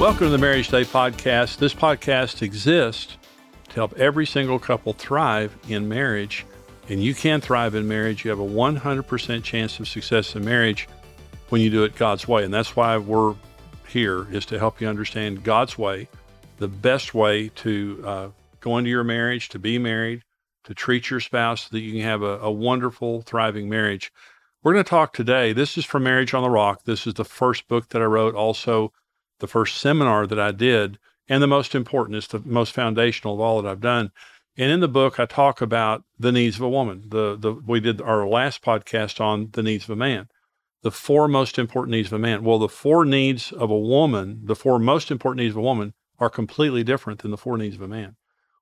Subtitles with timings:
[0.00, 1.58] Welcome to the Marriage Today podcast.
[1.58, 3.18] This podcast exists
[3.68, 6.46] to help every single couple thrive in marriage.
[6.88, 8.24] And you can thrive in marriage.
[8.24, 10.88] You have a 100% chance of success in marriage
[11.50, 12.44] when you do it God's way.
[12.44, 13.34] And that's why we're
[13.88, 16.08] here is to help you understand God's way,
[16.56, 18.28] the best way to uh,
[18.60, 20.22] go into your marriage, to be married,
[20.64, 24.10] to treat your spouse so that you can have a, a wonderful, thriving marriage.
[24.62, 25.52] We're going to talk today.
[25.52, 26.84] This is from Marriage on the Rock.
[26.84, 28.94] This is the first book that I wrote, also
[29.40, 32.16] the first seminar that I did, and the most important.
[32.16, 34.12] It's the most foundational of all that I've done.
[34.56, 37.04] And in the book, I talk about the needs of a woman.
[37.08, 40.28] The the we did our last podcast on the needs of a man.
[40.82, 42.42] The four most important needs of a man.
[42.42, 45.94] Well, the four needs of a woman, the four most important needs of a woman,
[46.18, 48.16] are completely different than the four needs of a man.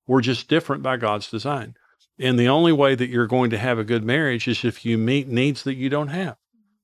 [0.06, 1.74] We're just different by God's design.
[2.18, 4.98] And the only way that you're going to have a good marriage is if you
[4.98, 6.36] meet needs that you don't have.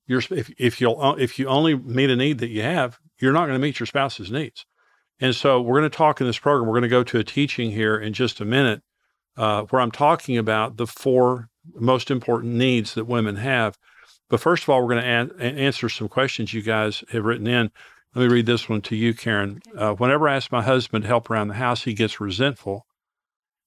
[0.06, 3.46] You're, if, if you'll if you only meet a need that you have, you're not
[3.46, 4.66] going to meet your spouse's needs.
[5.20, 6.66] And so we're going to talk in this program.
[6.66, 8.82] We're going to go to a teaching here in just a minute
[9.36, 13.78] uh, where I'm talking about the four most important needs that women have.
[14.28, 17.46] But first of all, we're going to an- answer some questions you guys have written
[17.46, 17.70] in.
[18.14, 19.60] Let me read this one to you, Karen.
[19.76, 22.86] Uh, whenever I ask my husband to help around the house, he gets resentful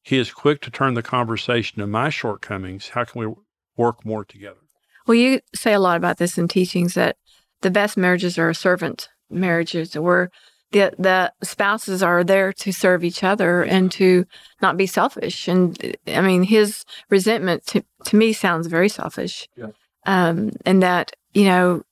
[0.07, 2.87] he is quick to turn the conversation to my shortcomings.
[2.87, 3.35] How can we
[3.75, 4.61] work more together?
[5.05, 7.17] Well, you say a lot about this in teachings that
[7.61, 10.29] the best marriages are a servant marriages where
[10.71, 14.25] the the spouses are there to serve each other and to
[14.61, 15.47] not be selfish.
[15.47, 19.47] And I mean, his resentment to, to me sounds very selfish.
[19.55, 19.67] Yeah.
[20.05, 21.83] Um, and that, you know,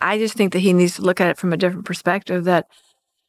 [0.00, 2.66] I just think that he needs to look at it from a different perspective that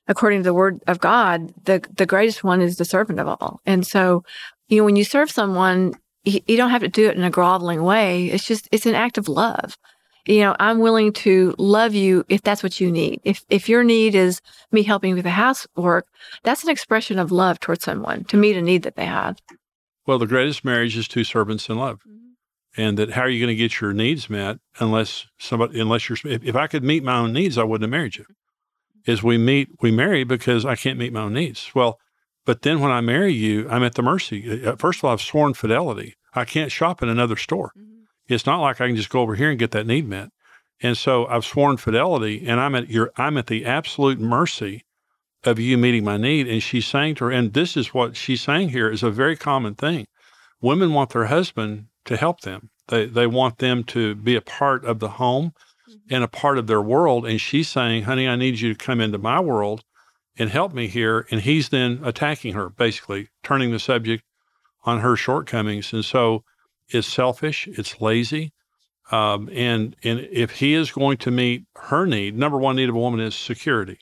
[0.08, 3.62] according to the word of God, the, the greatest one is the servant of all.
[3.66, 4.24] And so,
[4.68, 7.30] you know, when you serve someone, you, you don't have to do it in a
[7.30, 8.28] groveling way.
[8.28, 9.78] It's just, it's an act of love.
[10.26, 13.20] You know, I'm willing to love you if that's what you need.
[13.24, 16.08] If, if your need is me helping with the housework,
[16.44, 19.38] that's an expression of love towards someone to meet a need that they have.
[20.08, 22.00] Well, the greatest marriage is two servants in love.
[22.00, 22.20] Mm-hmm.
[22.76, 26.18] And that how are you going to get your needs met unless somebody, unless you're,
[26.26, 28.26] if, if I could meet my own needs, I wouldn't have married you
[29.06, 31.72] is we meet, we marry because I can't meet my own needs.
[31.76, 32.00] Well,
[32.46, 34.66] but then when I marry you, I'm at the mercy.
[34.66, 36.16] Uh, first of all, I've sworn fidelity.
[36.34, 37.72] I can't shop in another store.
[37.78, 37.93] Mm-hmm.
[38.28, 40.30] It's not like I can just go over here and get that need met.
[40.82, 44.84] And so I've sworn fidelity, and I'm at your, I'm at the absolute mercy
[45.44, 46.48] of you meeting my need.
[46.48, 49.36] And she's saying to her, and this is what she's saying here is a very
[49.36, 50.08] common thing.
[50.62, 52.70] Women want their husband to help them.
[52.88, 55.54] They they want them to be a part of the home
[55.90, 56.14] mm-hmm.
[56.14, 57.26] and a part of their world.
[57.26, 59.84] And she's saying, honey, I need you to come into my world
[60.38, 61.28] and help me here.
[61.32, 64.24] And he's then attacking her, basically turning the subject
[64.84, 65.94] on her shortcomings.
[65.94, 66.44] And so
[66.90, 68.54] it's selfish, it's lazy.
[69.12, 72.96] Um, and, and if he is going to meet her need, number one need of
[72.96, 74.00] a woman is security.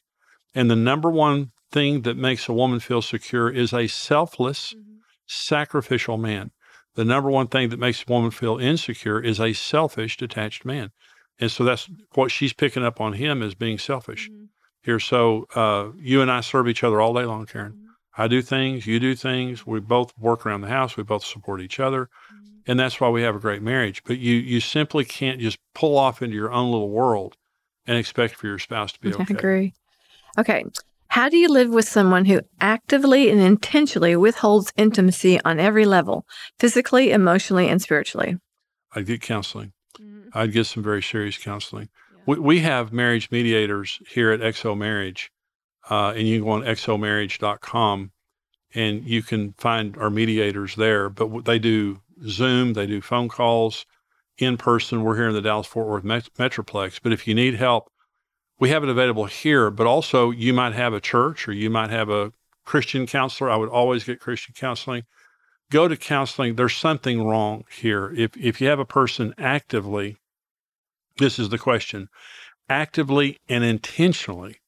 [0.54, 4.98] And the number one thing that makes a woman feel secure is a selfless, mm-hmm.
[5.26, 6.52] sacrificial man.
[6.96, 10.92] The number one thing that makes a woman feel insecure is a selfish, detached man.
[11.40, 14.46] And so that's what she's picking up on him as being selfish mm-hmm.
[14.84, 15.00] here.
[15.00, 17.72] So uh, you and I serve each other all day long, Karen.
[17.72, 18.22] Mm-hmm.
[18.22, 19.66] I do things, you do things.
[19.66, 20.98] We both work around the house.
[20.98, 22.10] We both support each other.
[22.62, 22.72] Mm-hmm.
[22.72, 24.04] And that's why we have a great marriage.
[24.04, 27.36] But you, you simply can't just pull off into your own little world
[27.86, 29.26] and expect for your spouse to be okay.
[29.30, 29.74] I agree.
[30.38, 30.64] Okay.
[31.08, 36.26] How do you live with someone who actively and intentionally withholds intimacy on every level,
[36.58, 38.38] physically, emotionally, and spiritually?
[38.96, 39.74] I'd get counseling.
[40.34, 41.90] I'd get some very serious counseling.
[42.14, 42.24] Yeah.
[42.26, 45.32] We, we have marriage mediators here at XO Marriage,
[45.90, 48.12] uh, and you can go on xomarriage.com
[48.74, 51.10] and you can find our mediators there.
[51.10, 53.86] But what they do Zoom, they do phone calls,
[54.38, 55.04] in person.
[55.04, 57.00] We're here in the Dallas Fort Worth Met- Metroplex.
[57.02, 57.92] But if you need help,
[58.60, 61.90] we have it available here, but also you might have a church or you might
[61.90, 62.32] have a
[62.66, 63.50] Christian counselor.
[63.50, 65.04] I would always get Christian counseling.
[65.72, 66.56] Go to counseling.
[66.56, 68.14] There's something wrong here.
[68.16, 70.18] If if you have a person actively
[71.18, 72.10] this is the question
[72.70, 74.61] actively and intentionally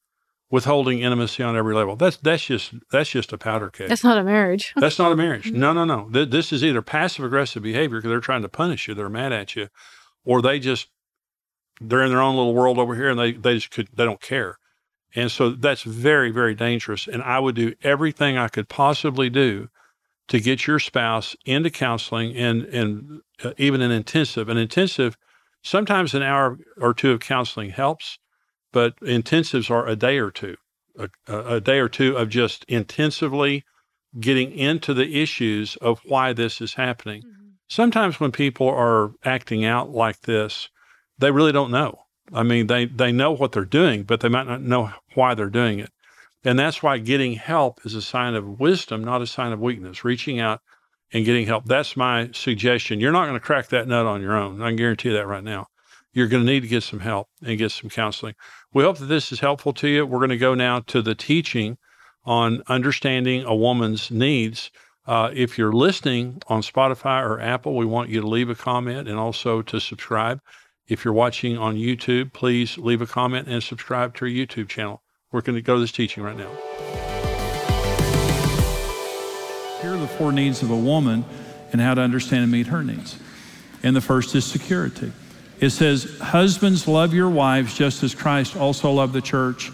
[0.54, 1.96] withholding intimacy on every level.
[1.96, 3.88] That's that's just that's just a powder keg.
[3.88, 4.72] That's not a marriage.
[4.76, 5.50] that's not a marriage.
[5.50, 6.08] No, no, no.
[6.08, 9.32] Th- this is either passive aggressive behavior because they're trying to punish you, they're mad
[9.32, 9.66] at you,
[10.24, 10.86] or they just
[11.80, 14.20] they're in their own little world over here and they they just could they don't
[14.20, 14.58] care.
[15.16, 17.08] And so that's very very dangerous.
[17.08, 19.70] And I would do everything I could possibly do
[20.28, 24.48] to get your spouse into counseling and and uh, even an intensive.
[24.48, 25.16] An intensive
[25.64, 28.18] Sometimes an hour or two of counseling helps,
[28.74, 30.56] but intensives are a day or two,
[30.98, 33.64] a, a day or two of just intensively
[34.18, 37.22] getting into the issues of why this is happening.
[37.22, 37.48] Mm-hmm.
[37.68, 40.68] Sometimes when people are acting out like this,
[41.18, 42.00] they really don't know.
[42.32, 45.48] I mean, they, they know what they're doing, but they might not know why they're
[45.50, 45.92] doing it.
[46.42, 50.04] And that's why getting help is a sign of wisdom, not a sign of weakness.
[50.04, 50.60] Reaching out
[51.12, 51.64] and getting help.
[51.66, 52.98] That's my suggestion.
[52.98, 54.60] You're not going to crack that nut on your own.
[54.60, 55.68] I can guarantee that right now.
[56.14, 58.36] You're going to need to get some help and get some counseling.
[58.72, 60.06] We hope that this is helpful to you.
[60.06, 61.76] We're going to go now to the teaching
[62.24, 64.70] on understanding a woman's needs.
[65.06, 69.08] Uh, if you're listening on Spotify or Apple, we want you to leave a comment
[69.08, 70.40] and also to subscribe.
[70.86, 75.02] If you're watching on YouTube, please leave a comment and subscribe to our YouTube channel.
[75.32, 76.50] We're going to go to this teaching right now.
[79.82, 81.24] Here are the four needs of a woman
[81.72, 83.18] and how to understand and meet her needs.
[83.82, 85.12] And the first is security.
[85.60, 89.70] It says, Husbands, love your wives just as Christ also loved the church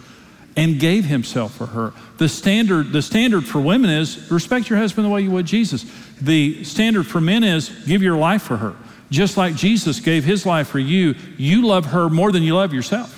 [0.56, 1.92] and gave himself for her.
[2.18, 5.84] The standard, the standard for women is respect your husband the way you would Jesus.
[6.20, 8.74] The standard for men is give your life for her.
[9.10, 12.72] Just like Jesus gave his life for you, you love her more than you love
[12.72, 13.16] yourself.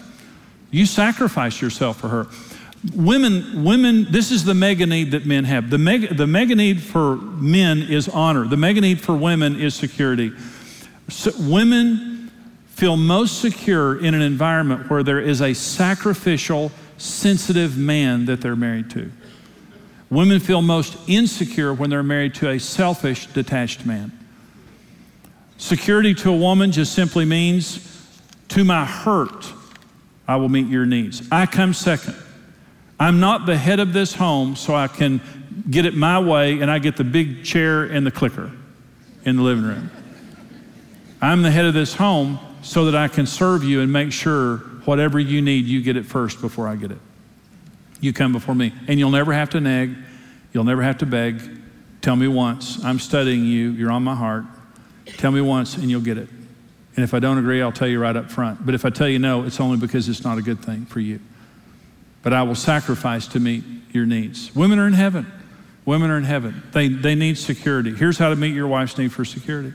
[0.71, 2.27] You sacrifice yourself for her.
[2.95, 5.71] Women, women, this is the mega need that men have.
[5.71, 8.47] The mega, the mega need for men is honor.
[8.47, 10.33] The mega need for women is security.
[11.09, 12.12] So women
[12.83, 18.57] feel most secure in an environment where there is a sacrificial, sensitive man that they're
[18.57, 19.09] married to.
[20.11, 24.11] Women feel most insecure when they're married to a selfish, detached man.
[25.59, 28.11] Security to a woman just simply means,
[28.49, 29.53] to my hurt,
[30.27, 31.23] I will meet your needs.
[31.31, 32.17] I come second.
[32.99, 35.21] I'm not the head of this home, so I can
[35.71, 38.51] get it my way and I get the big chair and the clicker
[39.25, 39.89] in the living room.
[41.21, 44.59] I'm the head of this home so that I can serve you and make sure
[44.85, 46.99] whatever you need, you get it first before I get it.
[48.01, 48.73] You come before me.
[48.89, 49.95] And you'll never have to nag,
[50.53, 51.41] you'll never have to beg.
[52.01, 52.85] Tell me once.
[52.85, 54.45] I'm studying you, you're on my heart.
[55.07, 56.29] Tell me once and you'll get it.
[56.97, 58.65] And if I don't agree, I'll tell you right up front.
[58.65, 61.01] But if I tell you no, it's only because it's not a good thing for
[61.01, 61.21] you
[62.23, 64.55] but I will sacrifice to meet your needs.
[64.55, 65.31] Women are in heaven.
[65.85, 66.63] Women are in heaven.
[66.73, 67.95] They, they need security.
[67.95, 69.75] Here's how to meet your wife's need for security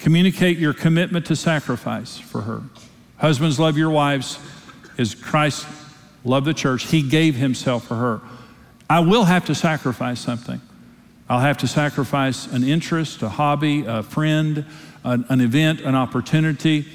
[0.00, 2.62] communicate your commitment to sacrifice for her.
[3.18, 4.38] Husbands, love your wives
[4.98, 5.66] as Christ
[6.24, 6.84] loved the church.
[6.84, 8.20] He gave himself for her.
[8.88, 10.60] I will have to sacrifice something.
[11.28, 14.64] I'll have to sacrifice an interest, a hobby, a friend,
[15.04, 16.86] an, an event, an opportunity,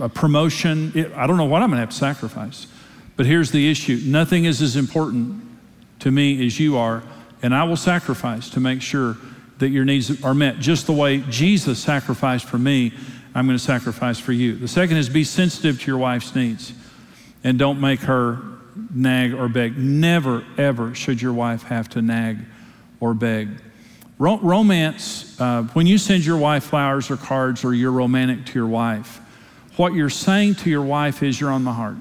[0.00, 0.92] a promotion.
[0.94, 2.66] It, I don't know what I'm going to have to sacrifice.
[3.16, 5.42] But here's the issue nothing is as important
[6.00, 7.02] to me as you are,
[7.42, 9.16] and I will sacrifice to make sure
[9.58, 10.58] that your needs are met.
[10.58, 12.92] Just the way Jesus sacrificed for me,
[13.34, 14.56] I'm going to sacrifice for you.
[14.56, 16.72] The second is be sensitive to your wife's needs
[17.42, 18.40] and don't make her
[18.92, 19.76] nag or beg.
[19.76, 22.38] Never, ever should your wife have to nag
[23.00, 23.48] or beg.
[24.18, 28.68] Romance, uh, when you send your wife flowers or cards or you're romantic to your
[28.68, 29.20] wife,
[29.76, 31.96] what you're saying to your wife is, You're on my heart.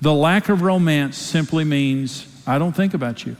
[0.00, 3.36] The lack of romance simply means, I don't think about you.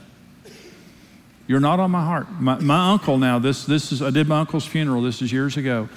[1.47, 2.29] You're not on my heart.
[2.39, 5.57] My, my uncle now, this, this is, I did my uncle's funeral, this is years
[5.57, 5.89] ago.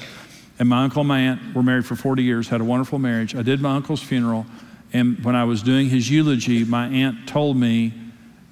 [0.58, 3.34] And my uncle and my aunt were married for 40 years, had a wonderful marriage.
[3.34, 4.46] I did my uncle's funeral,
[4.92, 7.92] and when I was doing his eulogy, my aunt told me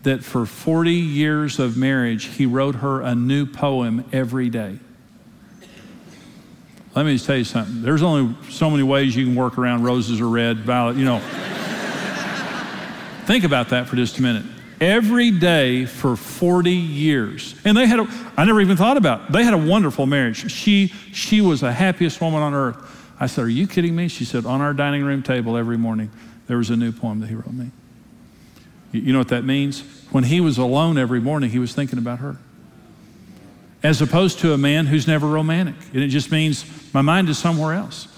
[0.02, 4.78] that for 40 years of marriage, he wrote her a new poem every day.
[6.94, 7.82] Let me just tell you something.
[7.82, 11.20] There's only so many ways you can work around roses are red, violet, you know.
[13.24, 14.44] Think about that for just a minute.
[14.82, 17.54] Every day for 40 years.
[17.64, 19.32] And they had a, I never even thought about it.
[19.32, 20.50] They had a wonderful marriage.
[20.50, 23.14] She, she was the happiest woman on earth.
[23.20, 24.08] I said, Are you kidding me?
[24.08, 26.10] She said, On our dining room table every morning,
[26.48, 27.70] there was a new poem that he wrote me.
[28.90, 29.82] You know what that means?
[30.10, 32.38] When he was alone every morning, he was thinking about her.
[33.84, 35.76] As opposed to a man who's never romantic.
[35.94, 38.08] And it just means my mind is somewhere else.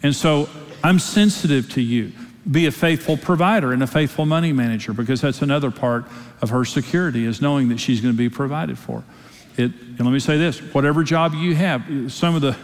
[0.00, 0.48] And so
[0.84, 2.12] I'm sensitive to you
[2.50, 6.04] be a faithful provider and a faithful money manager because that's another part
[6.42, 9.02] of her security is knowing that she's going to be provided for.
[9.56, 12.56] It, and let me say this whatever job you have, some of the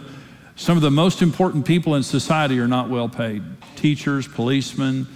[0.55, 3.41] some of the most important people in society are not well paid.
[3.75, 5.07] Teachers, policemen,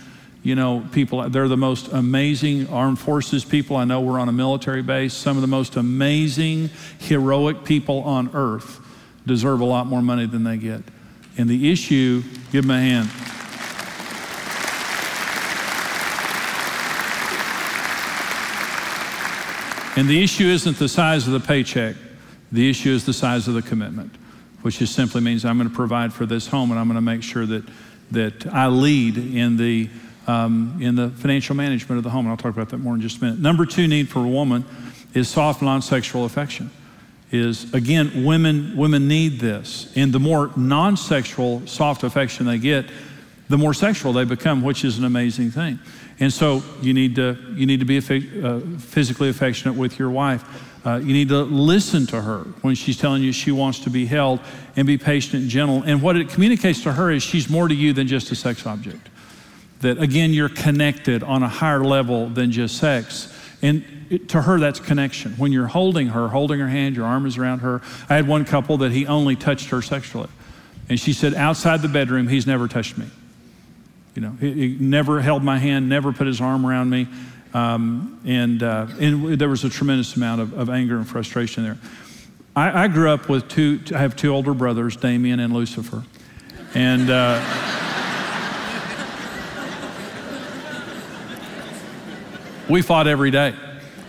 [0.41, 4.31] you know, people, they're the most amazing armed forces people I know were on a
[4.31, 5.13] military base.
[5.13, 6.69] Some of the most amazing,
[6.99, 8.79] heroic people on earth
[9.27, 10.81] deserve a lot more money than they get.
[11.37, 13.09] And the issue, give them a hand.
[19.95, 21.95] And the issue isn't the size of the paycheck,
[22.51, 24.13] the issue is the size of the commitment,
[24.61, 27.01] which just simply means I'm going to provide for this home and I'm going to
[27.01, 27.63] make sure that,
[28.11, 29.89] that I lead in the,
[30.27, 32.25] um, in the financial management of the home.
[32.25, 33.39] And I'll talk about that more in just a minute.
[33.39, 34.65] Number two need for a woman
[35.13, 36.71] is soft non-sexual affection.
[37.31, 39.91] Is again, women, women need this.
[39.95, 42.85] And the more non sexual soft affection they get,
[43.47, 45.79] the more sexual they become, which is an amazing thing.
[46.19, 50.43] And so you need to, you need to be uh, physically affectionate with your wife.
[50.85, 54.05] Uh, you need to listen to her when she's telling you she wants to be
[54.05, 54.39] held
[54.75, 55.81] and be patient and gentle.
[55.83, 58.65] And what it communicates to her is she's more to you than just a sex
[58.65, 59.09] object.
[59.81, 63.31] That again, you're connected on a higher level than just sex.
[63.61, 65.33] And it, to her, that's connection.
[65.33, 67.81] When you're holding her, holding her hand, your arm is around her.
[68.07, 70.29] I had one couple that he only touched her sexually.
[70.87, 73.07] And she said, outside the bedroom, he's never touched me.
[74.15, 77.07] You know, he, he never held my hand, never put his arm around me.
[77.53, 81.77] Um, and, uh, and there was a tremendous amount of, of anger and frustration there.
[82.55, 86.03] I, I, grew up with two, I have two older brothers, Damien and Lucifer.
[86.73, 87.39] And uh,
[92.69, 93.53] we fought every day.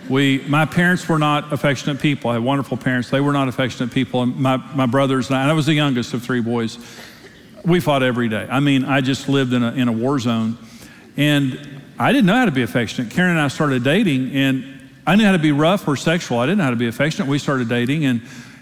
[0.09, 2.29] We, my parents were not affectionate people.
[2.29, 3.09] I had wonderful parents.
[3.09, 4.23] They were not affectionate people.
[4.23, 6.77] And my, my brothers and I, and I was the youngest of three boys.
[7.65, 8.47] We fought every day.
[8.49, 10.57] I mean, I just lived in a, in a war zone.
[11.17, 13.11] And I didn't know how to be affectionate.
[13.11, 16.37] Karen and I started dating, and I knew how to be rough or sexual.
[16.37, 17.27] I didn't know how to be affectionate.
[17.27, 18.21] We started dating, and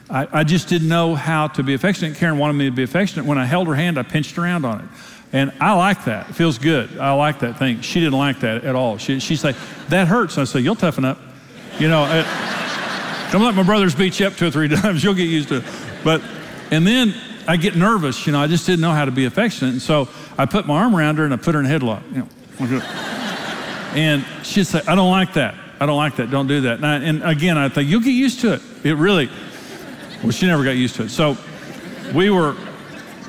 [0.10, 2.18] I, I, just didn't know how to be affectionate.
[2.18, 3.25] Karen wanted me to be affectionate.
[3.25, 4.86] When I held her hand, I pinched around on it.
[5.34, 6.30] And I like that.
[6.30, 6.98] It feels good.
[6.98, 7.82] I like that thing.
[7.82, 8.98] She didn't like that at all.
[8.98, 9.54] She, she'd say,
[9.90, 10.38] That hurts.
[10.38, 11.20] And I said, You'll toughen up.
[11.78, 12.25] You know, it,
[13.32, 15.04] don't let my brothers beat you up two or three times.
[15.04, 15.64] You'll get used to it.
[16.04, 16.22] But,
[16.72, 17.14] and then
[17.48, 18.25] I get nervous.
[18.25, 19.72] You know, I just didn't know how to be affectionate.
[19.72, 22.04] And so I put my arm around her and I put her in a headlock.
[22.12, 22.28] You
[22.70, 22.82] know,
[23.96, 25.56] and she'd say, I don't like that.
[25.80, 26.32] I don't like that.
[26.32, 26.78] Don't do that.
[26.78, 28.62] And, I, and again, I think you'll get used to it.
[28.84, 29.30] It really,
[30.24, 31.10] well, she never got used to it.
[31.10, 31.38] So
[32.14, 32.56] we were,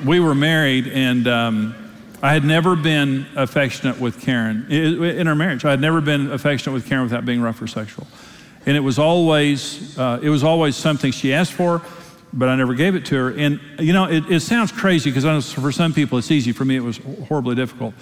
[0.05, 1.75] we were married, and um,
[2.23, 5.65] I had never been affectionate with Karen in our marriage.
[5.65, 8.07] I had never been affectionate with Karen without being rough or sexual.
[8.65, 11.83] And it was always, uh, it was always something she asked for,
[12.37, 13.31] but I never gave it to her.
[13.31, 16.53] And you know, it, it sounds crazy because for some people it's easy.
[16.53, 17.95] For me, it was horribly difficult.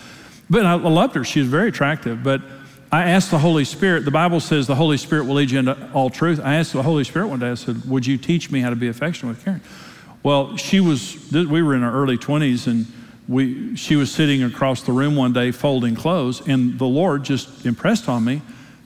[0.50, 1.24] But I loved her.
[1.24, 2.22] She was very attractive.
[2.22, 2.42] But
[2.92, 5.90] I asked the Holy Spirit, the Bible says the Holy Spirit will lead you into
[5.92, 6.40] all truth.
[6.42, 8.76] I asked the Holy Spirit one day, I said, Would you teach me how to
[8.76, 9.62] be affectionate with Karen?
[10.22, 12.86] Well, she was, we were in our early 20s, and
[13.28, 17.66] we, she was sitting across the room one day folding clothes, and the Lord just
[17.66, 18.42] impressed on me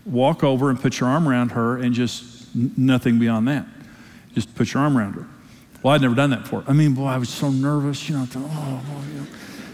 [0.08, 3.66] walk over and put your arm around her, and just nothing beyond that.
[4.34, 5.26] Just put your arm around her.
[5.82, 6.64] Well, I'd never done that before.
[6.66, 8.24] I mean, boy, I was so nervous, you know.
[8.24, 9.02] Thought, oh, boy.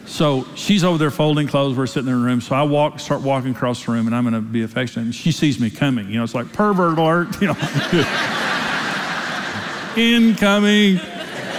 [0.07, 1.77] So she's over there folding clothes.
[1.77, 2.41] We're sitting in the room.
[2.41, 5.05] So I walk, start walking across the room, and I'm going to be affectionate.
[5.05, 6.09] And she sees me coming.
[6.09, 7.41] You know, it's like pervert alert.
[7.41, 7.57] You know,
[9.97, 11.01] incoming.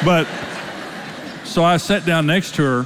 [0.06, 0.28] But
[1.44, 2.86] so I sat down next to her,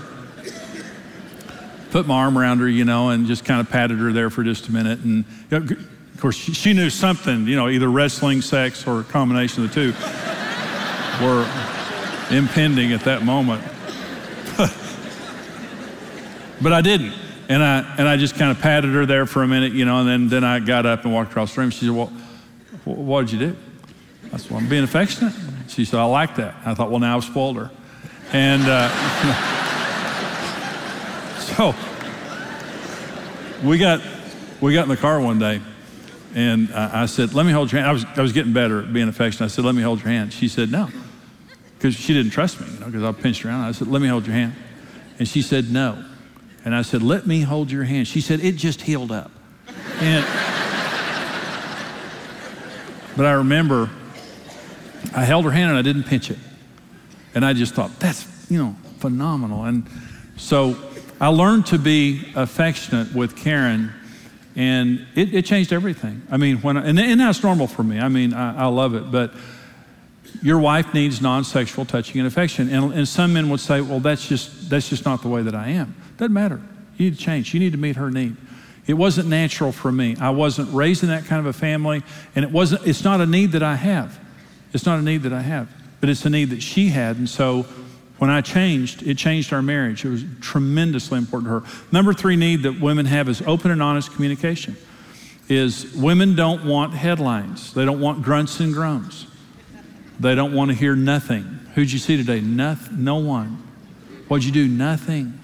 [1.92, 4.44] put my arm around her, you know, and just kind of patted her there for
[4.44, 5.00] just a minute.
[5.00, 7.48] And you know, of course, she, she knew something.
[7.48, 9.92] You know, either wrestling, sex, or a combination of the two
[11.22, 11.48] were
[12.32, 13.64] impending at that moment.
[16.62, 17.14] But I didn't.
[17.48, 20.00] And I, and I just kind of patted her there for a minute, you know,
[20.00, 21.72] and then, then I got up and walked across the room.
[21.72, 22.12] She said, Well,
[22.86, 23.56] what did you do?
[24.32, 25.34] I said, Well, I'm being affectionate.
[25.68, 26.56] She said, I like that.
[26.66, 27.72] I thought, Well, now I've spoiled her.
[28.32, 28.90] And uh,
[31.40, 31.74] so
[33.68, 34.02] we got,
[34.62, 35.62] we got in the car one day,
[36.36, 37.90] and I, I said, Let me hold your hand.
[37.90, 39.46] I was, I was getting better at being affectionate.
[39.46, 40.34] I said, Let me hold your hand.
[40.34, 40.90] She said, No,
[41.80, 43.64] because she didn't trust me, you know, because I pinched her around.
[43.64, 44.54] I said, Let me hold your hand.
[45.18, 46.04] And she said, No.
[46.66, 48.06] And I said, Let me hold your hand.
[48.06, 49.32] She said, It just healed up.
[50.02, 50.26] And,
[53.16, 53.90] but I remember
[55.16, 56.38] I held her hand and I didn't pinch it.
[57.34, 59.64] And I just thought, That's, you know, phenomenal.
[59.64, 59.90] And
[60.36, 60.76] so
[61.22, 63.94] I learned to be affectionate with Karen,
[64.58, 66.24] and it, it changed everything.
[66.30, 68.00] I mean, when I, and, and that's normal for me.
[68.00, 69.32] I mean, I, I love it, but
[70.44, 72.70] your wife needs non-sexual touching and affection.
[72.70, 75.56] And, and some men would say, well, that's just, that's just not the way that
[75.56, 75.96] I am.
[76.18, 76.62] Doesn't matter.
[76.98, 77.54] You need to change.
[77.54, 78.36] You need to meet her need.
[78.88, 80.16] It wasn't natural for me.
[80.20, 82.02] I wasn't raised in that kind of a family,
[82.36, 84.20] and it wasn't, it's not a need that I have.
[84.74, 85.70] It's not a need that I have,
[86.02, 87.18] but it's a need that she had.
[87.18, 87.64] And so
[88.18, 90.04] when I changed, it changed our marriage.
[90.06, 91.84] It was tremendously important to her.
[91.92, 94.76] Number three need that women have is open and honest communication.
[95.48, 97.74] Is women don't want headlines.
[97.74, 99.26] They don't want grunts and groans.
[100.20, 101.44] They don't want to hear nothing.
[101.76, 102.42] Who'd you see today?
[102.42, 103.64] Nothing, no one.
[104.28, 104.68] What'd you do?
[104.68, 105.40] Nothing.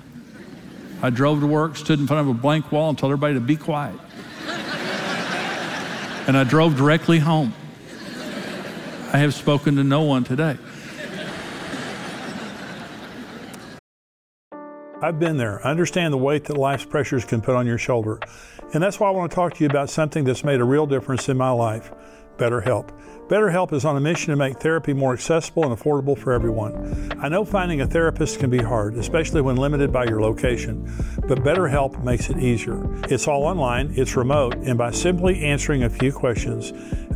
[1.02, 3.40] I drove to work, stood in front of a blank wall, and told everybody to
[3.40, 4.00] be quiet.
[6.28, 7.54] and I drove directly home.
[9.14, 10.58] I have spoken to no one today.
[15.02, 15.66] I've been there.
[15.66, 18.20] I understand the weight that life's pressures can put on your shoulder.
[18.74, 20.86] And that's why I want to talk to you about something that's made a real
[20.86, 21.94] difference in my life
[22.38, 22.92] BetterHelp.
[23.28, 27.12] BetterHelp is on a mission to make therapy more accessible and affordable for everyone.
[27.20, 30.84] I know finding a therapist can be hard, especially when limited by your location,
[31.28, 32.80] but BetterHelp makes it easier.
[33.06, 36.72] It's all online, it's remote, and by simply answering a few questions,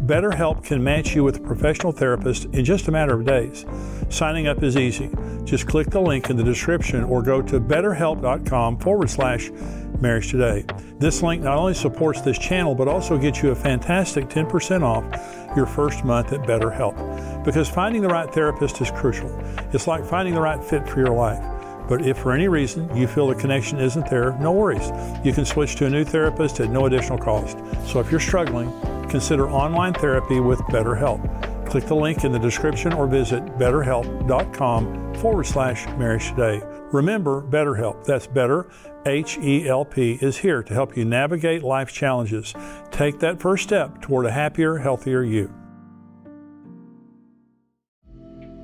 [0.10, 3.64] BetterHelp can match you with a professional therapist in just a matter of days.
[4.10, 5.12] Signing up is easy.
[5.44, 9.52] Just click the link in the description or go to betterhelp.com forward slash
[10.02, 10.66] marriage today.
[10.98, 15.56] This link not only supports this channel, but also gets you a fantastic 10% off
[15.56, 17.44] your first month at BetterHelp.
[17.44, 19.30] Because finding the right therapist is crucial.
[19.74, 21.44] It's like finding the right fit for your life.
[21.88, 24.92] But if for any reason you feel the connection isn't there, no worries.
[25.26, 27.58] You can switch to a new therapist at no additional cost.
[27.88, 28.72] So if you're struggling,
[29.10, 31.68] consider online therapy with BetterHelp.
[31.68, 36.62] Click the link in the description or visit betterhelp.com forward slash marriage today.
[36.92, 38.68] Remember, BetterHelp, that's better,
[39.06, 42.54] H E L P, is here to help you navigate life's challenges.
[42.92, 45.54] Take that first step toward a happier, healthier you.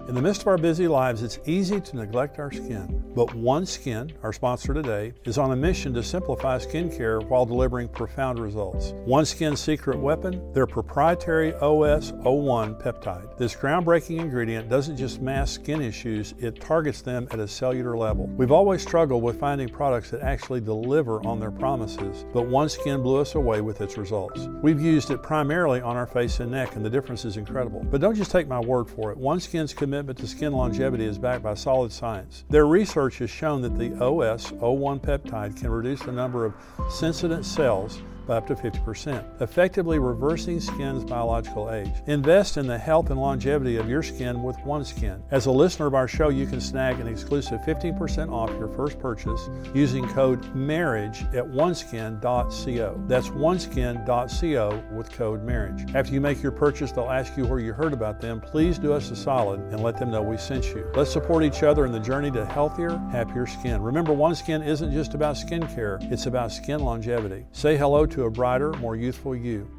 [0.07, 3.03] In the midst of our busy lives, it's easy to neglect our skin.
[3.15, 8.38] But OneSkin, our sponsor today, is on a mission to simplify skincare while delivering profound
[8.38, 8.91] results.
[9.07, 13.35] OneSkin's secret weapon, their proprietary OS01 peptide.
[13.38, 18.27] This groundbreaking ingredient doesn't just mask skin issues, it targets them at a cellular level.
[18.27, 23.21] We've always struggled with finding products that actually deliver on their promises, but OneSkin blew
[23.21, 24.47] us away with its results.
[24.62, 27.83] We've used it primarily on our face and neck, and the difference is incredible.
[27.89, 29.17] But don't just take my word for it.
[29.17, 32.43] OneSkin's commitment commitment to skin longevity is backed by solid science.
[32.49, 36.53] Their research has shown that the OS01 peptide can reduce the number of
[36.89, 41.91] senescent cells by up to 50%, effectively reversing skin's biological age.
[42.08, 45.22] Invest in the health and longevity of your skin with OneSkin.
[45.32, 49.00] As a listener of our show, you can snag an exclusive 15% off your first
[49.00, 53.03] purchase using code MARRIAGE at oneskin.co.
[53.08, 55.96] That's oneskin.co with code MARRIAGE.
[55.96, 58.41] After you make your purchase, they'll ask you where you heard about them.
[58.41, 60.89] Please do us a solid and let them know we sent you.
[60.96, 63.82] Let's support each other in the journey to healthier, happier skin.
[63.82, 67.46] Remember, OneSkin isn't just about skincare, it's about skin longevity.
[67.51, 69.69] Say hello to to a brighter, more youthful you.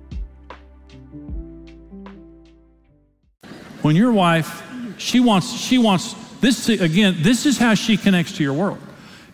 [3.81, 4.62] When your wife,
[4.99, 8.79] she wants, she wants this again, this is how she connects to your world,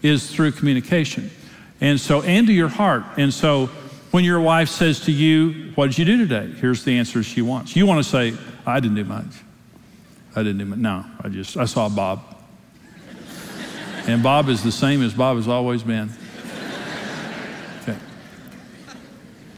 [0.03, 1.31] is through communication.
[1.81, 3.03] And so, and to your heart.
[3.17, 3.67] And so,
[4.13, 6.53] when your wife says to you, What did you do today?
[6.61, 7.75] Here's the answer she wants.
[7.75, 8.35] You want to say,
[8.65, 9.35] I didn't do much.
[10.37, 10.79] I didn't do much.
[10.79, 12.21] No, I just, I saw Bob.
[14.07, 16.13] and Bob is the same as Bob has always been.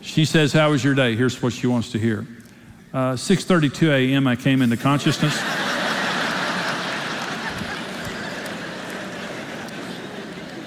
[0.04, 1.16] She says, How was your day?
[1.16, 2.26] Here's what she wants to hear.
[2.92, 5.34] Uh, 6.32 a.m., I came into consciousness.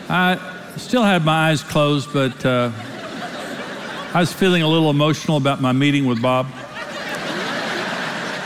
[0.09, 2.71] I still had my eyes closed, but uh,
[4.13, 6.47] I was feeling a little emotional about my meeting with Bob.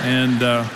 [0.01, 0.67] And uh,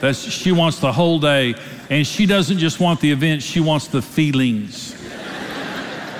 [0.00, 1.56] that's, she wants the whole day.
[1.90, 4.96] And she doesn't just want the event, she wants the feelings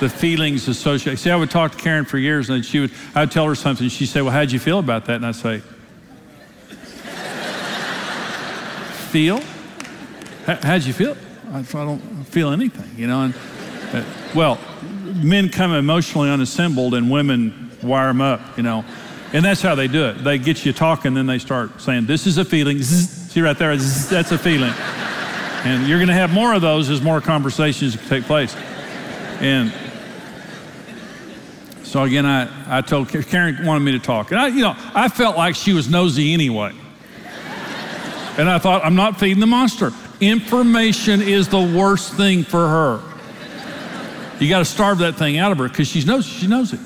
[0.00, 1.18] the feelings associated.
[1.18, 3.88] See, I would talk to Karen for years, and she would, I'd tell her something.
[3.88, 5.16] She'd say, Well, how'd you feel about that?
[5.16, 5.62] And I'd say,
[9.10, 9.40] Feel?
[10.46, 11.16] How'd you feel?
[11.52, 13.22] I, don't feel anything, you know.
[13.22, 13.34] And,
[13.92, 14.04] uh,
[14.34, 14.58] well,
[15.14, 18.84] men come emotionally unassembled, and women wire them up, you know.
[19.32, 20.24] And that's how they do it.
[20.24, 22.82] They get you talking, then they start saying, This is a feeling.
[22.82, 24.72] See right there, that's a feeling.
[25.64, 28.54] And you're going to have more of those as more conversations take place.
[29.40, 29.72] And
[31.86, 34.32] so again, I, I told Karen wanted me to talk.
[34.32, 36.74] And I, you know, I felt like she was nosy anyway.
[38.36, 39.92] And I thought, I'm not feeding the monster.
[40.20, 43.00] Information is the worst thing for her.
[44.40, 46.80] You got to starve that thing out of her because she knows she knows it.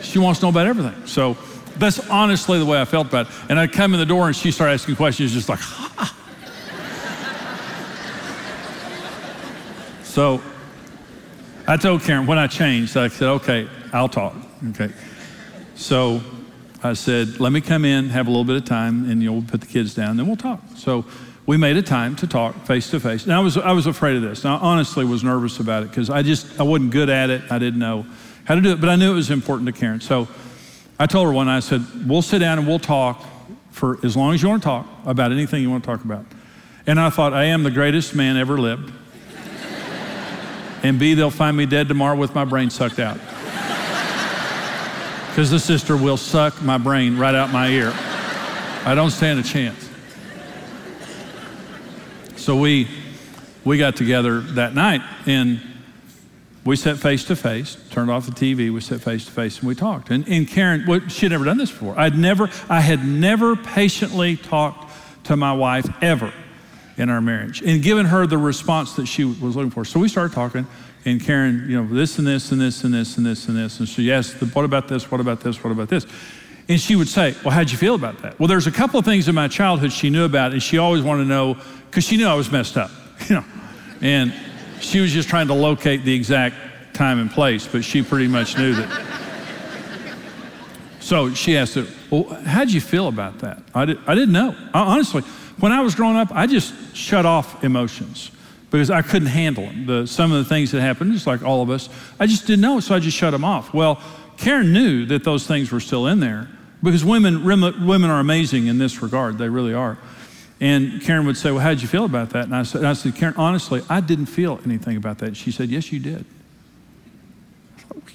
[0.00, 1.06] She wants to know about everything.
[1.06, 1.36] So
[1.76, 3.32] that's honestly the way I felt about it.
[3.50, 6.14] And I'd come in the door and she started asking questions, just like, ha.
[10.02, 10.42] So
[11.66, 14.34] I told Karen when I changed, I said, okay, I'll talk.
[14.70, 14.90] Okay.
[15.74, 16.20] So
[16.82, 19.60] I said, let me come in, have a little bit of time, and you'll put
[19.60, 20.60] the kids down, then we'll talk.
[20.76, 21.04] So
[21.46, 23.24] we made a time to talk face to face.
[23.24, 24.44] And I was, I was afraid of this.
[24.44, 27.50] I honestly was nervous about it because I just, I wasn't good at it.
[27.50, 28.06] I didn't know
[28.44, 30.00] how to do it, but I knew it was important to Karen.
[30.00, 30.28] So
[30.98, 33.24] I told her one, I said, we'll sit down and we'll talk
[33.70, 36.26] for as long as you want to talk about anything you want to talk about.
[36.86, 38.92] And I thought, I am the greatest man ever lived.
[40.82, 43.18] and B, they'll find me dead tomorrow with my brain sucked out
[45.38, 47.92] because the sister will suck my brain right out my ear.
[48.84, 49.88] I don't stand a chance.
[52.34, 52.88] So we
[53.64, 55.60] we got together that night and
[56.64, 59.68] we sat face to face, turned off the TV, we sat face to face and
[59.68, 60.10] we talked.
[60.10, 61.96] And, and Karen, what, she had never done this before.
[61.96, 64.92] I'd never, I had never patiently talked
[65.26, 66.32] to my wife ever
[66.98, 69.84] in our marriage and given her the response that she was looking for.
[69.84, 70.66] So we started talking
[71.04, 73.78] and Karen, you know, this and this and this and this and this and this.
[73.78, 75.10] And she asked, what about this?
[75.10, 75.62] What about this?
[75.62, 76.06] What about this?
[76.68, 78.38] And she would say, Well, how'd you feel about that?
[78.38, 81.02] Well, there's a couple of things in my childhood she knew about, and she always
[81.02, 81.56] wanted to know
[81.86, 82.90] because she knew I was messed up,
[83.28, 83.44] you know.
[84.02, 84.34] And
[84.80, 86.56] she was just trying to locate the exact
[86.94, 89.06] time and place, but she pretty much knew that.
[91.00, 93.62] so she asked her, Well, how'd you feel about that?
[93.74, 94.54] I, did, I didn't know.
[94.74, 95.22] I, honestly,
[95.60, 98.30] when I was growing up, I just shut off emotions
[98.70, 99.86] because I couldn't handle them.
[99.86, 101.88] The, some of the things that happened, just like all of us,
[102.20, 103.72] I just didn't know, so I just shut them off.
[103.72, 104.00] Well,
[104.36, 106.48] Karen knew that those things were still in there
[106.82, 109.38] because women, women are amazing in this regard.
[109.38, 109.98] They really are.
[110.60, 112.44] And Karen would say, Well, how did you feel about that?
[112.44, 115.36] And I said, I said, Karen, honestly, I didn't feel anything about that.
[115.36, 116.24] She said, Yes, you did.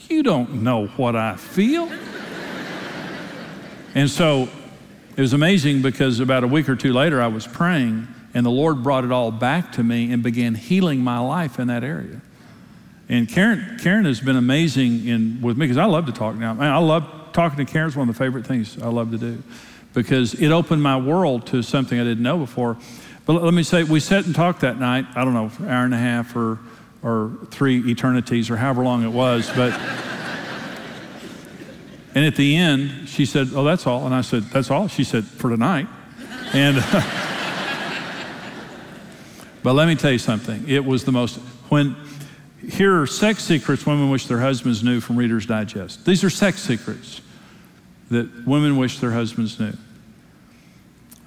[0.09, 1.89] You don't know what I feel.
[3.95, 4.49] and so
[5.15, 8.51] it was amazing because about a week or two later, I was praying, and the
[8.51, 12.19] Lord brought it all back to me and began healing my life in that area.
[13.09, 16.57] And Karen, Karen has been amazing in, with me because I love to talk now.
[16.59, 19.43] I love talking to Karen is one of the favorite things I love to do
[19.93, 22.77] because it opened my world to something I didn't know before.
[23.25, 25.85] But let me say, we sat and talked that night, I don't know, an hour
[25.85, 26.57] and a half or,
[27.03, 29.51] or three eternities or however long it was.
[29.55, 29.79] But,
[32.15, 34.05] and at the end, she said, Oh, that's all.
[34.05, 34.87] And I said, That's all?
[34.87, 35.87] She said, For tonight.
[36.53, 36.75] And,
[39.63, 40.67] but let me tell you something.
[40.67, 41.37] It was the most,
[41.69, 41.95] when,
[42.69, 46.05] here are sex secrets women wish their husbands knew from Reader's Digest.
[46.05, 47.21] These are sex secrets
[48.09, 49.73] that women wish their husbands knew.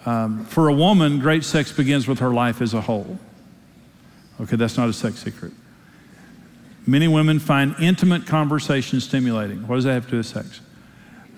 [0.06, 3.18] Um, for a woman, great sex begins with her life as a whole.
[4.40, 5.52] Okay, that's not a sex secret.
[6.86, 9.66] Many women find intimate conversation stimulating.
[9.66, 10.60] What does that have to do with sex?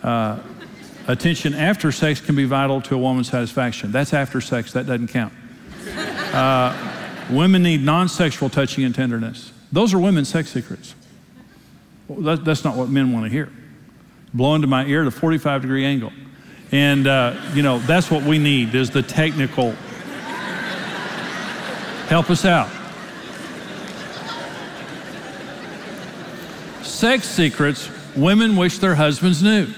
[0.02, 0.40] Uh,
[1.06, 3.92] attention after sex can be vital to a woman's satisfaction.
[3.92, 5.32] That's after sex, that doesn't count.
[6.32, 6.76] Uh,
[7.30, 9.52] women need non sexual touching and tenderness.
[9.72, 10.94] Those are women's sex secrets.
[12.06, 13.50] Well, that, that's not what men want to hear.
[14.32, 16.12] Blow into my ear at a 45 degree angle.
[16.70, 19.72] And, uh, you know, that's what we need is the technical.
[22.08, 22.68] Help us out.
[26.82, 29.68] Sex secrets women wish their husbands knew.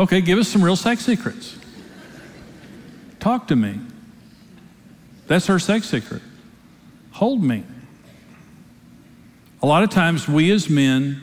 [0.00, 1.58] Okay, give us some real sex secrets.
[3.18, 3.78] Talk to me.
[5.26, 6.22] That's her sex secret.
[7.10, 7.64] Hold me.
[9.62, 11.20] A lot of times, we as men,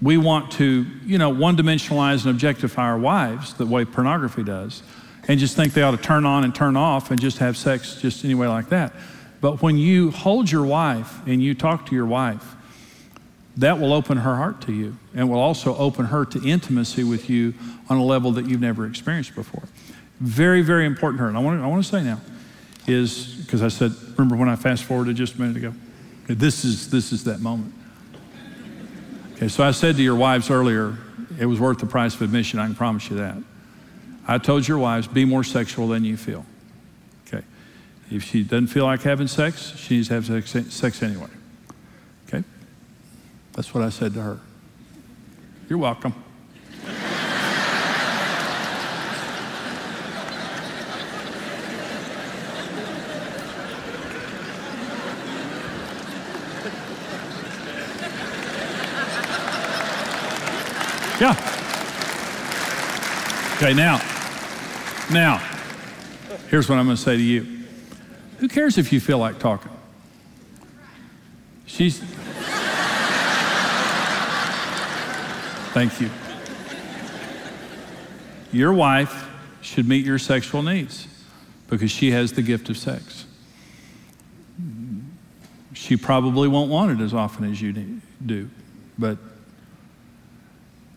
[0.00, 4.82] we want to, you know, one dimensionalize and objectify our wives the way pornography does,
[5.28, 8.00] and just think they ought to turn on and turn off and just have sex
[8.00, 8.94] just any way like that.
[9.42, 12.56] But when you hold your wife and you talk to your wife,
[13.56, 17.30] that will open her heart to you and will also open her to intimacy with
[17.30, 17.54] you
[17.88, 19.62] on a level that you've never experienced before.
[20.20, 21.28] Very, very important to her.
[21.28, 22.20] And I want to, I want to say now
[22.86, 25.74] is because I said, remember when I fast forwarded just a minute ago?
[26.26, 27.72] This is, this is that moment.
[29.34, 30.96] Okay, so I said to your wives earlier,
[31.38, 33.36] it was worth the price of admission, I can promise you that.
[34.26, 36.46] I told your wives, be more sexual than you feel.
[37.26, 37.44] Okay.
[38.10, 41.28] If she doesn't feel like having sex, she needs to have sex, sex anyway.
[43.54, 44.40] That's what I said to her.
[45.68, 46.12] You're welcome.
[61.20, 61.30] Yeah.
[63.56, 63.98] Okay, now,
[65.12, 65.38] now,
[66.50, 67.64] here's what I'm going to say to you.
[68.38, 69.70] Who cares if you feel like talking?
[71.66, 72.02] She's.
[75.74, 76.08] Thank you.
[78.52, 79.28] Your wife
[79.60, 81.08] should meet your sexual needs
[81.68, 83.24] because she has the gift of sex.
[85.72, 88.48] She probably won't want it as often as you do,
[88.96, 89.18] but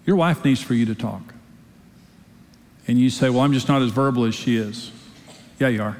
[0.05, 1.33] your wife needs for you to talk.
[2.87, 4.91] And you say, Well, I'm just not as verbal as she is.
[5.59, 5.97] Yeah, you are.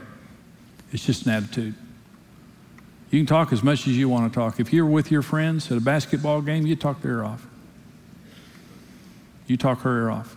[0.94, 1.74] It's just an attitude.
[3.10, 4.60] You can talk as much as you want to talk.
[4.60, 7.48] If you're with your friends at a basketball game, you talk their off.
[9.48, 10.36] You talk her ear off.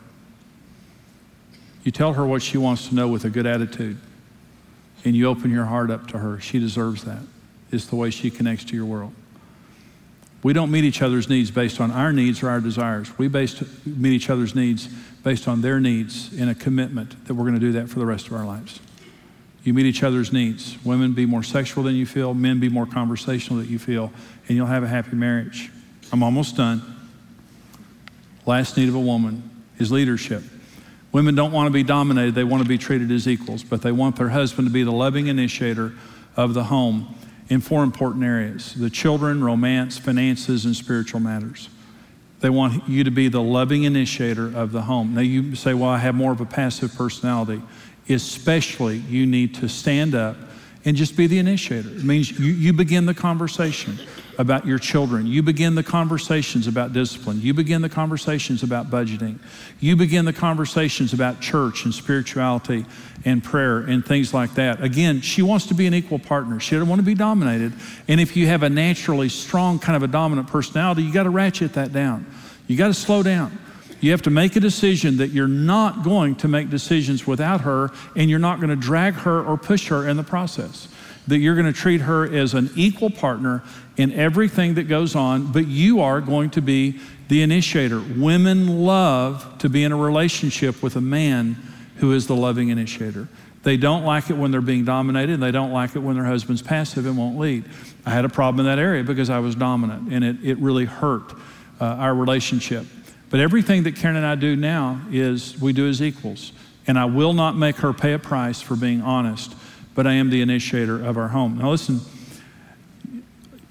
[1.84, 3.98] You tell her what she wants to know with a good attitude.
[5.04, 6.40] And you open your heart up to her.
[6.40, 7.22] She deserves that.
[7.72, 9.14] It's the way she connects to your world.
[10.42, 13.16] We don't meet each other's needs based on our needs or our desires.
[13.18, 14.86] We based, meet each other's needs
[15.22, 18.06] based on their needs in a commitment that we're going to do that for the
[18.06, 18.80] rest of our lives.
[19.64, 20.82] You meet each other's needs.
[20.84, 24.10] Women be more sexual than you feel, men be more conversational than you feel,
[24.48, 25.70] and you'll have a happy marriage.
[26.12, 26.99] I'm almost done.
[28.46, 29.48] Last need of a woman
[29.78, 30.42] is leadership.
[31.12, 33.92] Women don't want to be dominated, they want to be treated as equals, but they
[33.92, 35.92] want their husband to be the loving initiator
[36.36, 37.14] of the home
[37.48, 41.68] in four important areas the children, romance, finances, and spiritual matters.
[42.40, 45.14] They want you to be the loving initiator of the home.
[45.14, 47.60] Now, you say, Well, I have more of a passive personality.
[48.08, 50.36] Especially, you need to stand up
[50.84, 51.90] and just be the initiator.
[51.90, 53.98] It means you, you begin the conversation
[54.40, 55.26] about your children.
[55.26, 57.42] You begin the conversations about discipline.
[57.42, 59.38] You begin the conversations about budgeting.
[59.80, 62.86] You begin the conversations about church and spirituality
[63.26, 64.82] and prayer and things like that.
[64.82, 66.58] Again, she wants to be an equal partner.
[66.58, 67.74] She doesn't want to be dominated.
[68.08, 71.30] And if you have a naturally strong kind of a dominant personality, you got to
[71.30, 72.24] ratchet that down.
[72.66, 73.58] You got to slow down.
[74.00, 77.90] You have to make a decision that you're not going to make decisions without her
[78.16, 80.88] and you're not going to drag her or push her in the process.
[81.28, 83.62] That you're going to treat her as an equal partner
[83.96, 88.00] in everything that goes on, but you are going to be the initiator.
[88.00, 91.56] Women love to be in a relationship with a man
[91.96, 93.28] who is the loving initiator.
[93.62, 96.24] They don't like it when they're being dominated, and they don't like it when their
[96.24, 97.64] husband's passive and won't lead.
[98.06, 100.86] I had a problem in that area because I was dominant, and it, it really
[100.86, 101.32] hurt
[101.78, 102.86] uh, our relationship.
[103.28, 106.52] But everything that Karen and I do now is we do as equals.
[106.86, 109.54] And I will not make her pay a price for being honest,
[109.94, 111.58] but I am the initiator of our home.
[111.58, 112.00] Now, listen,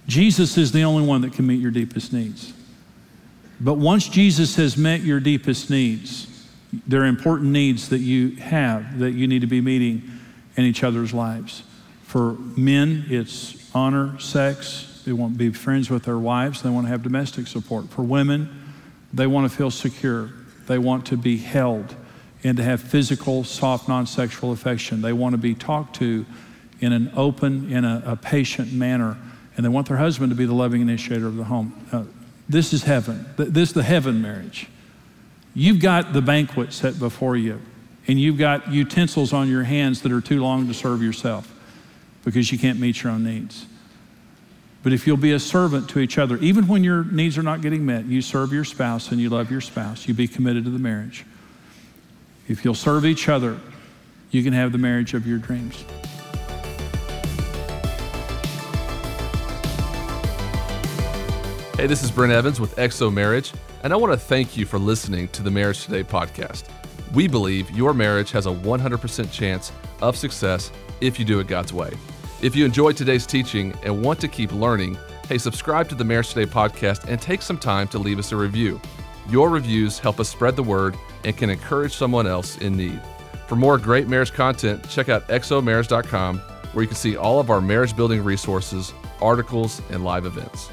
[0.08, 2.54] Jesus is the only one that can meet your deepest needs.
[3.62, 6.28] But once Jesus has met your deepest needs,
[6.88, 10.04] there are important needs that you have that you need to be meeting
[10.56, 11.64] in each other's lives.
[12.04, 15.04] For men, it's honor, sex.
[15.06, 16.62] They want to be friends with their wives.
[16.62, 17.90] They want to have domestic support.
[17.90, 18.50] For women,
[19.14, 20.32] they want to feel secure.
[20.68, 21.96] They want to be held
[22.44, 25.02] and to have physical, soft, non sexual affection.
[25.02, 26.26] They want to be talked to
[26.80, 29.18] in an open, in a, a, patient manner.
[29.56, 31.74] And they want their husband to be the loving initiator of the home.
[31.92, 32.04] Uh,
[32.48, 33.26] this is heaven.
[33.38, 34.68] This is the heaven marriage.
[35.54, 37.60] You've got the banquet set before you,
[38.08, 41.54] and you've got utensils on your hands that are too long to serve yourself
[42.24, 43.66] because you can't meet your own needs.
[44.82, 47.62] But if you'll be a servant to each other, even when your needs are not
[47.62, 50.70] getting met, you serve your spouse and you love your spouse, you be committed to
[50.70, 51.26] the marriage.
[52.50, 53.60] If you'll serve each other,
[54.32, 55.86] you can have the marriage of your dreams.
[61.76, 64.80] Hey, this is Brent Evans with XO Marriage, and I want to thank you for
[64.80, 66.64] listening to the Marriage Today podcast.
[67.14, 71.72] We believe your marriage has a 100% chance of success if you do it God's
[71.72, 71.92] way.
[72.42, 76.34] If you enjoyed today's teaching and want to keep learning, hey, subscribe to the Marriage
[76.34, 78.82] Today podcast and take some time to leave us a review.
[79.30, 83.02] Your reviews help us spread the word and can encourage someone else in need.
[83.48, 86.40] For more great marriage content, check out xomarriage.com
[86.74, 90.70] where you can see all of our marriage building resources, articles, and live events.